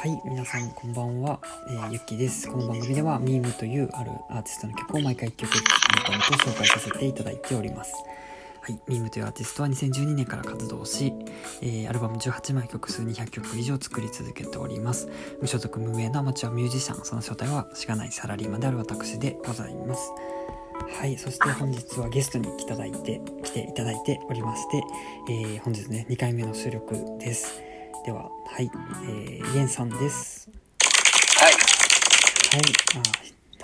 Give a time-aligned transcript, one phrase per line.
[0.00, 2.48] はい、皆さんこんばんは、えー、ゆっきです。
[2.48, 5.50] この番組ではミームというあるアーティストの曲を毎回1曲
[6.06, 7.94] あなたと紹介させていただいております。
[8.60, 11.12] はい、ミームというアーティストは2012年から活動し、
[11.62, 15.08] えーアルバム18枚曲数200曲以上作り続けております。
[15.40, 20.12] 無所属無名のアマチュアミュージシャン、その正体はしがないサラリーマンである私でございます。
[20.96, 24.80] はい、そして本日はゲストに来ていただいて、来ていただいておりまして、
[25.28, 27.67] えー本日ね、2回目の収録です。
[28.08, 28.70] では、はい、
[29.04, 30.48] えー、イエンさんです。
[31.36, 31.52] はい。
[31.52, 31.58] は
[32.56, 32.62] い、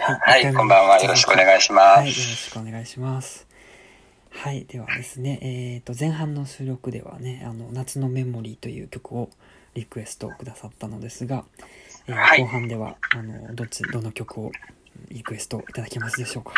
[0.00, 3.46] あはい一回目こんばんはよろしくお願いしますはい、よろしくお願いします。
[4.28, 9.30] はい、ではですね、えっ、と、前半の収録ではね、あの、夏のメモリーという曲を
[9.72, 11.46] リクエストくださったのですが、
[12.06, 14.52] えーはい後半では、あの、どっち、どの曲を
[15.08, 16.52] リクエストいただけますでしょうか？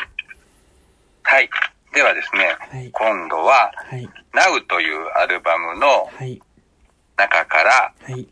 [1.23, 1.49] はい。
[1.95, 4.03] ではですね、はい今度は、はい、
[4.35, 6.43] Now というアルバムのはい、
[7.17, 8.29] 中から、はい。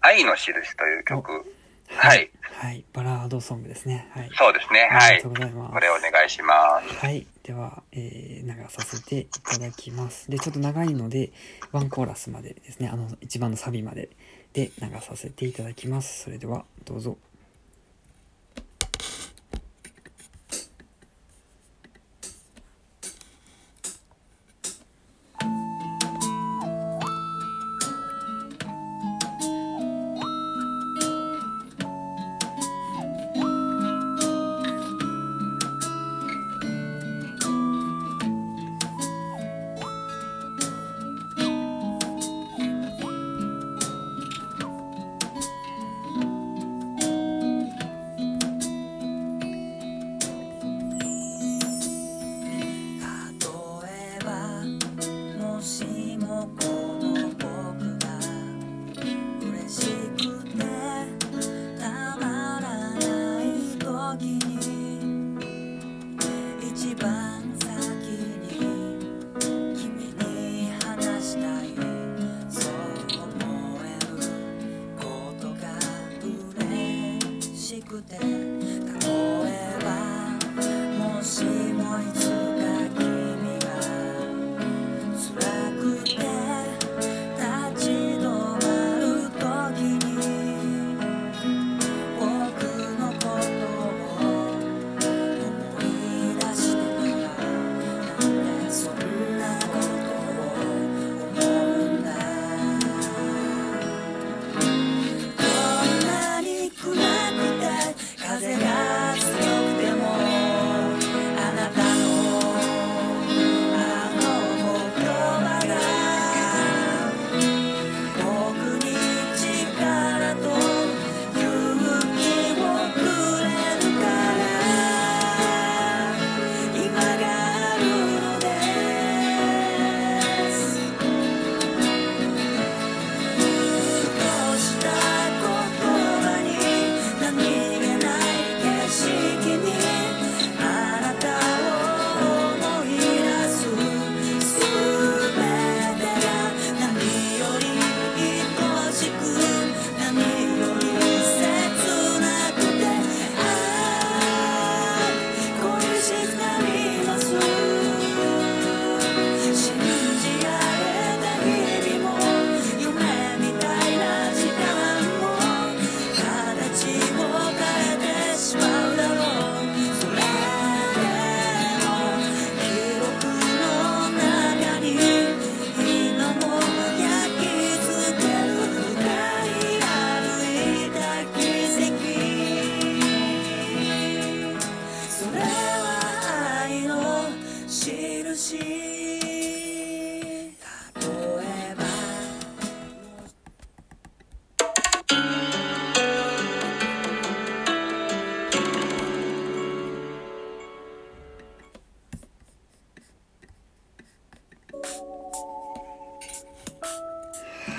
[0.00, 1.54] 愛の印という曲。
[1.86, 2.30] はい。
[2.42, 4.08] はい、バラードソングですね。
[4.12, 4.30] はい。
[4.34, 4.88] そうですね。
[4.90, 5.32] はいありがとう。
[5.34, 5.72] ございます。
[5.72, 6.94] これお願いします。
[6.94, 7.26] はい。
[7.42, 10.30] では、えー、流させていただきます。
[10.30, 11.32] で、ちょっと長いので、
[11.72, 14.10] ワンコーラスまでですね、あの、一番のサビまで
[14.52, 16.24] で流させていただきます。
[16.24, 17.18] それでは、どうぞ。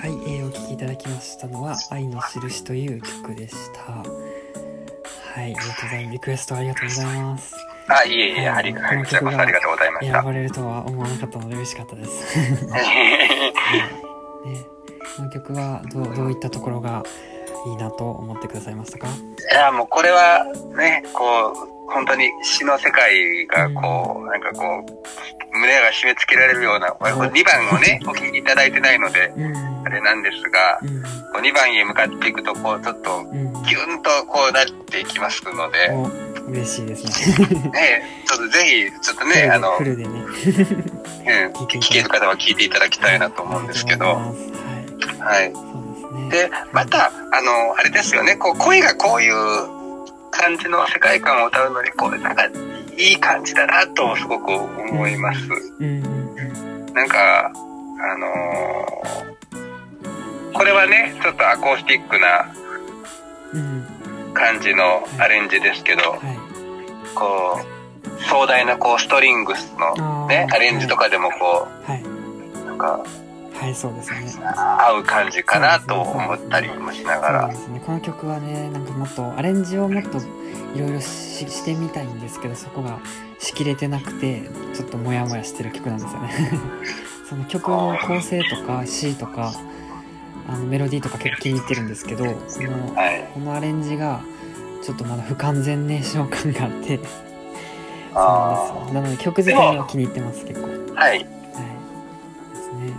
[0.02, 3.82] はい、えーお聴きいただきましたのは、愛の印という曲でした。
[3.94, 4.04] は
[5.38, 6.14] い、ありがとうございます。
[6.14, 7.56] リクエストありがとうございます。
[7.88, 9.38] あ、いえいえ、はいありがとうございます。
[9.40, 10.14] ありがとうございました。
[10.14, 12.38] 選ばれるとは思わなかったので嬉しかったです。
[12.40, 12.54] ね、
[15.18, 17.04] この曲はどうどういったところが
[17.68, 19.08] いいなと思ってくださいましたか？
[19.08, 20.46] いや、もうこれは
[20.78, 21.54] ね、こう、
[21.92, 31.02] 本当に詩の世界がこう、なんかこう、胸が締め付けられるような、これ2番をね、お聞きいただいてないので、うんあれなんですが、うん。
[31.02, 33.54] こう2番へ向かっていくと、こう、ちょっと、うん。
[33.64, 37.06] ギュンとこうなっていきますので、お嬉しいです
[37.40, 37.48] ね。
[37.72, 40.10] ね、ちょっとぜひ、ちょっとね、あの、フルでね。
[40.10, 40.28] うん、
[41.68, 44.64] 聞ける方は聞いていただきたいなと思うんですけど、はい
[45.20, 45.54] はい。
[46.30, 49.36] でまた、あの、あれですよね、こう、声がこういう
[50.32, 52.46] 感じの世界観を歌うのに、こう、なんか、
[52.98, 55.40] いい感じだなと、すごく思います。
[55.80, 56.36] うんうん
[56.88, 56.94] うん。
[56.94, 59.33] なんか、あのー
[60.54, 62.54] これはね、ちょっとアコースティックな
[63.54, 66.20] うん感じのアレンジですけど、はい
[67.16, 73.04] こう、壮大なこう、ストリングスのね、アレンジとかでもこはい、う、なんか、
[73.54, 74.44] はい、そうですね。
[74.46, 77.56] 合う感じかなと思ったりもしながらそうで。
[77.58, 77.82] すね。
[77.86, 80.18] この曲はね、なんかもっとアレンジをもっと
[80.76, 82.98] いろいろししてみたいんですけど、そこが
[83.40, 84.42] しきれてなくて、
[84.76, 86.52] ちょっとモヤモヤしてる曲なんですよね。
[87.30, 89.54] その曲の構成とか詞とか、
[90.48, 92.32] あのメロディーとか結構気に入ってるんですけど、こ
[92.64, 93.30] のはい。
[93.34, 94.22] このアレンジが
[94.84, 97.08] ちょっとまだ不完全燃焼感があって、そう
[98.16, 99.02] あなんですよ。
[99.02, 100.68] なので曲自体は気に入ってます、結構。
[100.68, 100.78] はい。
[100.96, 101.00] あ。
[101.00, 101.20] はい。
[101.20, 101.26] で
[102.56, 102.94] すね。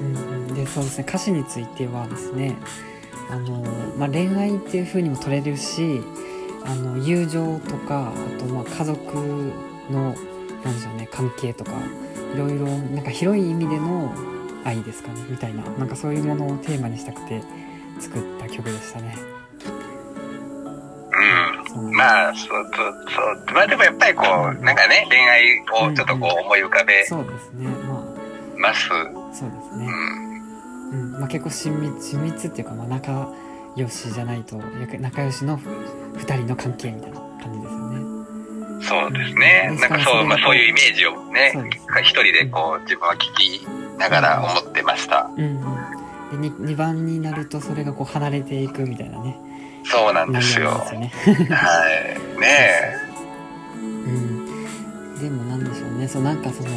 [0.00, 0.54] うんうん。
[0.54, 1.06] で、そうですね。
[1.08, 2.56] 歌詞についてはですね、
[3.30, 3.62] あの、
[3.96, 6.02] まあ、恋愛っていう風にも取れるし、
[6.66, 9.52] あの、友情とか、あと、まあ、家族
[9.90, 10.14] の、
[10.64, 11.72] なんでしょうね、関係とか、
[12.34, 14.12] いろいろ、なんか広い意味での
[14.64, 17.42] 愛ですかね、みたいな、なんかそういうものをテーマにしたくて
[18.00, 19.16] 作った曲でしたね。
[21.76, 21.90] うん。
[21.92, 23.54] まあ、そう、そう、そう。
[23.54, 27.68] まあでもやっぱりこう、なんかね、恋愛をちょっとこう思い浮かべそうですね。
[28.58, 28.88] まます。
[28.92, 29.86] あ、そうですね。
[29.86, 30.24] うん。
[30.90, 33.32] うんまあ、結構親密親密っていうか、まあ、仲
[33.76, 34.56] 良しじゃないと
[35.00, 38.04] 仲良しの2人の関係みたいな感じですよね。
[38.80, 39.68] そうですね。
[39.72, 41.52] うんなんかそう、まあそういうイメージをね
[42.00, 43.66] 一人でこう、自分は聞き
[43.98, 45.30] ながら思ってました。
[45.36, 45.44] うん
[46.32, 49.38] うん、で 2, 2番になるとそれがこう離れていくみたいなね
[49.84, 50.78] そうなんで内すよ。
[50.78, 51.12] ですよね。
[51.50, 52.40] はい。
[52.40, 53.04] ね
[53.74, 56.70] うん、でもなんでしょうねそうなんかその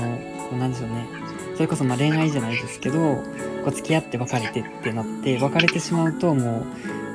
[0.57, 1.07] なんでしょうね
[1.55, 3.23] それこそまあ恋愛じゃないですけどこ
[3.67, 6.65] う付き合って別れてってなって別れてしまうともう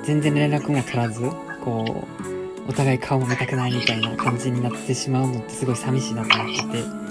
[0.05, 1.20] 全然連絡も取らず
[1.64, 2.06] こ
[2.66, 7.01] うお互い顔も見たくないみたいな感じになってしまうのってすごい寂しいなと思っててえ。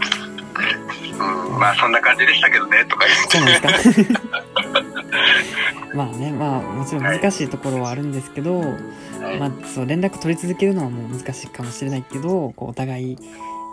[1.13, 1.59] うん。
[1.59, 3.61] まあそんな感じでしたけどね、とか言って。
[3.61, 4.21] なんですか
[5.93, 8.65] まあねまあもちろん難しいところはあるんですけど、は
[9.33, 13.17] いまあ、そう連絡取り続けるのはもう難しいかもしれないけどこうお互い、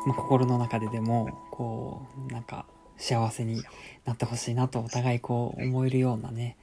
[0.06, 3.62] まあ、心の中ででもこうなんか幸せに
[4.05, 6.56] なってほしいなとお互いこう思えるようなね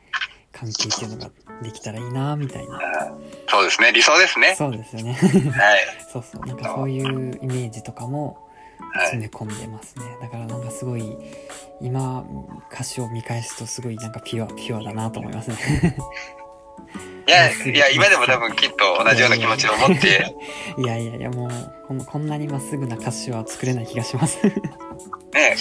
[0.52, 1.32] 関係っていうのが
[1.62, 2.80] できたらいいなみたいな
[3.48, 3.92] そうですね。
[3.94, 4.56] 理想ですね。
[4.58, 5.80] そうですよねはい。
[6.12, 8.45] そうそうなんかそういうイメージとかもはい。
[9.02, 10.06] 詰め込んでますね。
[10.22, 11.18] だからなんかすごい
[11.82, 12.24] 今
[12.72, 15.58] 歌詞を見返すとすごいなんかピュアピュアだなと思いますね。
[17.28, 20.36] いや、 いや、今でも多分きっと同じような気持ちを持って、
[20.78, 24.38] いやいやいやもうこんなにまっすぐな歌詞は作れない気がします。
[24.46, 24.52] ね、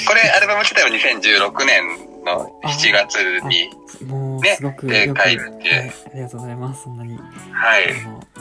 [0.06, 1.82] これアルバム自体は2016年
[2.24, 3.16] の7月
[3.48, 3.70] に、
[4.06, 5.52] もうねすごくでよく、書いてはい、
[6.12, 6.82] ありがとうございます。
[6.84, 7.18] そんなに。
[7.52, 7.84] はい。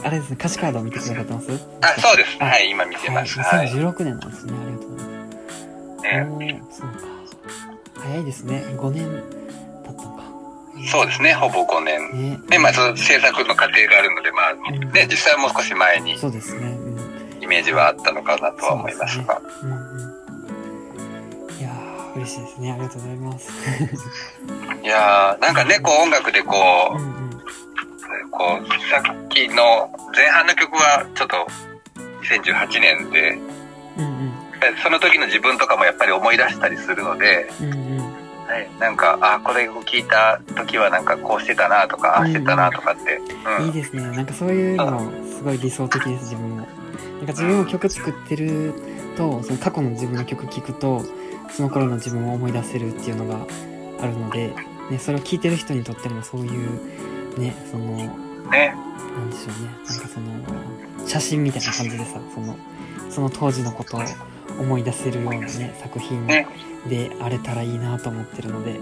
[0.04, 1.50] あれですね歌詞カードを見てくださってます？
[1.82, 2.36] あ、そうです。
[2.38, 3.38] あはい、今見てます。
[3.40, 3.68] は、はい。
[3.68, 3.70] い。
[3.72, 4.73] 2016年なんですねありがとうございます
[6.04, 6.62] ね。
[6.70, 6.98] そうか。
[8.00, 8.62] 早いですね。
[8.76, 9.04] 5年
[9.84, 10.22] 経ったのか。
[10.90, 12.12] そうですね、ほぼ5年。
[12.12, 12.38] ね。
[12.48, 14.54] ね、まず制作の過程があるので、まあ、
[14.92, 16.66] ね、実際はもう少し前にそうですね。
[16.70, 17.42] うん。
[17.42, 19.40] イメージはあったのかなとは思いますが。
[21.58, 22.72] いやー嬉しいですね。
[22.72, 23.50] ありがとうございます。
[24.82, 26.56] いやー、なんかね、こう音楽でこ
[26.92, 27.30] う、うんうん。
[28.30, 31.46] こう、さっきの前半の曲はちょっと
[32.22, 33.38] 2018年で、
[34.82, 43.18] その時の自分とかもやっぱり思い出したりするので、うんうんはい、なんか、あ、これを聞いた時はなんかこうしてたなとか、ああしてたなとかって、
[43.58, 43.66] うん。
[43.66, 44.02] いいですね。
[44.02, 46.56] なんかそういうのすごい理想的です自分も。
[46.56, 46.68] なんか
[47.28, 48.74] 自分も曲作ってる
[49.16, 51.02] とその過去の自分の曲聴くと
[51.50, 53.46] その頃の自分を思い出せるっていうのが
[54.00, 54.52] あるので、
[54.90, 57.96] ね、それを聴いてる人にとってもそういうねその
[58.50, 58.74] ね、
[59.16, 59.70] なんでしょうね。
[59.88, 62.56] なんかその写真みたいな感じでさその
[63.10, 64.00] その当時のことを
[64.58, 66.46] 思い出せるようなね作品ね
[66.88, 68.78] であれたらいいなと思ってるので、ね、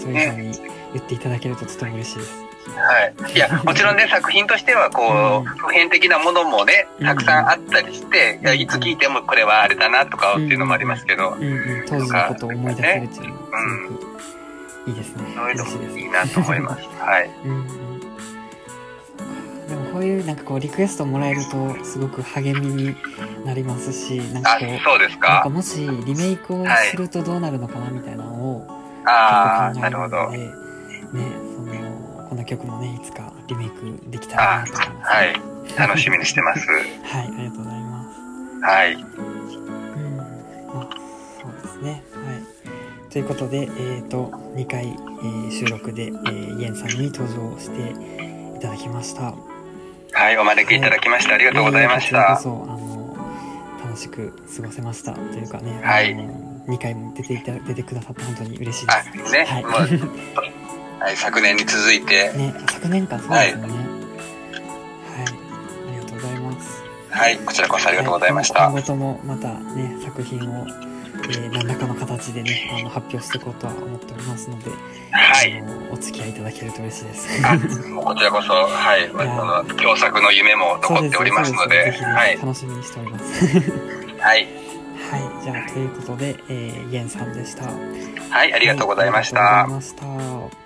[0.00, 0.52] そういうふうに
[0.94, 2.44] 言っていただけるととても嬉しいです。
[2.76, 3.32] はい。
[3.34, 14.14] いや、 もちろんね、作品としては、こうんう、普遍的なものもね、たくさんあったりして、いやいつ聞いてもこれはあれだなとかっていうのもありますけど、うんうん、当時のことを思い出せるっていうのはすごく
[14.86, 15.16] いいですね。
[15.16, 15.76] そういうのいです。
[15.76, 16.88] もいいなと思います。
[16.98, 17.30] はい。
[17.44, 17.84] うん
[19.94, 22.96] こういうなんかこうリクエストもらえるとすごく励みに
[23.44, 30.16] なりますし、なんかあこう、、そうですなんかかもしリメイクをするとどうなるのかなみたいなのを結構考えるなるほど。
[30.24, 30.64] ので、
[32.34, 35.34] の曲もねいつかリメイクできたらあなと思います、はい。
[35.78, 36.66] 楽しみにしてます。
[36.68, 38.94] はいありがとうございますはい。
[38.94, 40.24] うんま
[40.80, 40.88] あ
[41.40, 47.92] そうですねはいということでえっ、と2回、えー収録で、えー、イエンさんに登場して
[48.56, 49.53] いただきました
[50.24, 52.34] はい、お招きいただきましてありがとうございました。
[52.36, 53.16] こちらこそあの
[53.84, 59.32] 楽しく過ごせましたというかね、はいあの2回も出ていた出てくださって本当に嬉しいであす。
[59.32, 59.64] ね、はい
[60.98, 63.68] はい、昨年に続いて、ね、昨年間そうですよね。
[63.68, 63.76] はい、
[65.88, 66.82] ありがとうございます。
[67.10, 68.64] はい、こちらこそありがとうございました。
[68.64, 74.70] 今後ともまたね、作品を、えー何らかの形でね、あの発表していこうとは思っておりますので、
[75.10, 75.52] はい。
[75.58, 77.28] あのお付き合いいただけると嬉しいです。
[77.94, 83.46] こちらこそ、はい、その、共作の夢も残っておりますので、ですよはい楽しみにしております。
[84.18, 84.48] はい、
[85.10, 87.64] はい、じゃあということで、えー、イエンさんでした。
[87.64, 90.08] はい、ありがとうございましたありがとうござい。
[90.10, 90.63] ました。